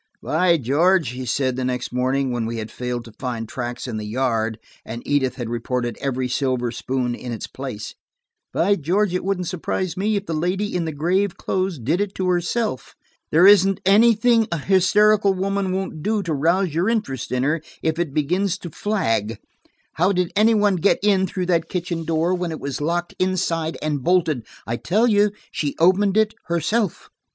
[0.23, 3.97] "By George," he said the next morning when we had failed to find tracks in
[3.97, 7.93] the yard, and Edith had reported every silver spoon in its place,
[8.51, 12.15] "by George, it wouldn't surprise me if the lady in the grave clothes did it
[12.15, 12.95] to herself.
[13.31, 17.99] There isn't anything a hysterical woman won't do to rouse your interest in her, if
[17.99, 19.37] it begins to flag.
[19.97, 23.77] How did any one get in through that kitchen door, when it was locked inside
[23.83, 24.47] and bolted?
[24.65, 27.07] I tell you, she opened it herself."